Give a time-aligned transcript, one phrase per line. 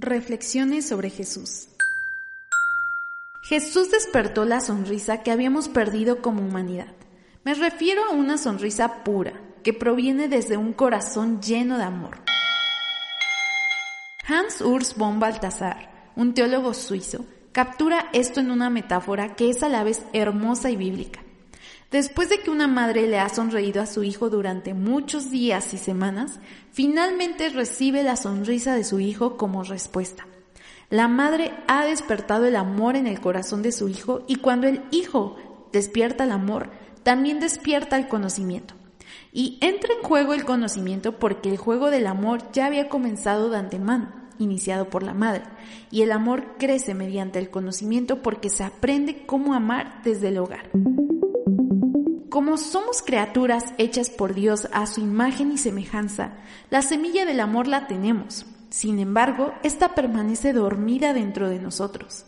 [0.00, 1.66] Reflexiones sobre Jesús.
[3.42, 6.94] Jesús despertó la sonrisa que habíamos perdido como humanidad.
[7.42, 9.32] Me refiero a una sonrisa pura,
[9.64, 12.20] que proviene desde un corazón lleno de amor.
[14.28, 19.68] Hans Urs von Balthasar, un teólogo suizo, captura esto en una metáfora que es a
[19.68, 21.24] la vez hermosa y bíblica.
[21.90, 25.78] Después de que una madre le ha sonreído a su hijo durante muchos días y
[25.78, 26.38] semanas,
[26.70, 30.26] finalmente recibe la sonrisa de su hijo como respuesta.
[30.90, 34.82] La madre ha despertado el amor en el corazón de su hijo y cuando el
[34.90, 35.36] hijo
[35.72, 36.68] despierta el amor,
[37.04, 38.74] también despierta el conocimiento.
[39.32, 43.56] Y entra en juego el conocimiento porque el juego del amor ya había comenzado de
[43.56, 45.44] antemano, iniciado por la madre,
[45.90, 50.70] y el amor crece mediante el conocimiento porque se aprende cómo amar desde el hogar.
[52.48, 56.32] Como somos criaturas hechas por Dios a su imagen y semejanza,
[56.70, 58.46] la semilla del amor la tenemos.
[58.70, 62.24] Sin embargo, esta permanece dormida dentro de nosotros.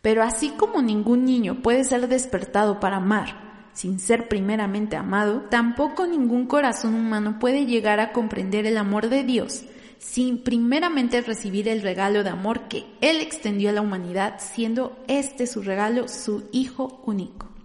[0.00, 6.06] Pero así como ningún niño puede ser despertado para amar sin ser primeramente amado, tampoco
[6.06, 9.66] ningún corazón humano puede llegar a comprender el amor de Dios
[9.98, 15.46] sin primeramente recibir el regalo de amor que Él extendió a la humanidad, siendo este
[15.46, 17.57] su regalo, su Hijo único.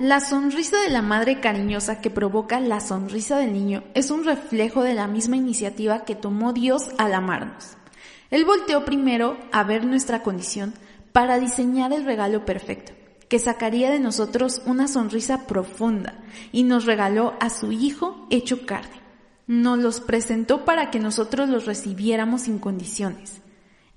[0.00, 4.82] La sonrisa de la madre cariñosa que provoca la sonrisa del niño es un reflejo
[4.82, 7.76] de la misma iniciativa que tomó Dios al amarnos.
[8.30, 10.72] Él volteó primero a ver nuestra condición
[11.12, 12.92] para diseñar el regalo perfecto,
[13.28, 16.14] que sacaría de nosotros una sonrisa profunda,
[16.50, 19.02] y nos regaló a su Hijo hecho carne.
[19.46, 23.42] Nos los presentó para que nosotros los recibiéramos sin condiciones.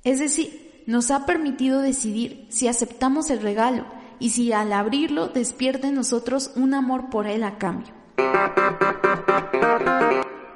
[0.04, 5.88] Es decir, nos ha permitido decidir si aceptamos el regalo y si al abrirlo despierta
[5.88, 7.94] en nosotros un amor por Él a cambio.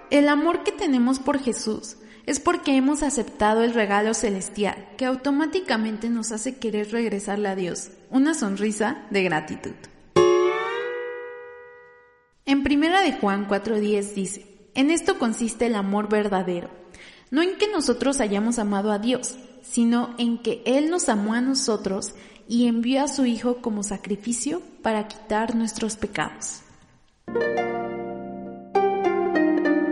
[0.10, 6.10] El amor que tenemos por Jesús es porque hemos aceptado el regalo celestial que automáticamente
[6.10, 9.76] nos hace querer regresarle a Dios, una sonrisa de gratitud.
[12.46, 16.70] En primera de Juan 4:10 dice, en esto consiste el amor verdadero,
[17.32, 19.38] no en que nosotros hayamos amado a Dios,
[19.70, 22.14] sino en que Él nos amó a nosotros
[22.48, 26.62] y envió a su Hijo como sacrificio para quitar nuestros pecados.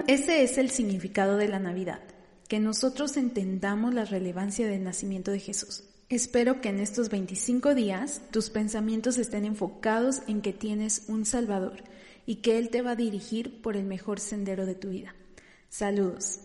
[0.08, 2.00] Ese es el significado de la Navidad,
[2.48, 5.84] que nosotros entendamos la relevancia del nacimiento de Jesús.
[6.08, 11.84] Espero que en estos 25 días tus pensamientos estén enfocados en que tienes un Salvador
[12.26, 15.16] y que Él te va a dirigir por el mejor sendero de tu vida.
[15.68, 16.40] Saludos.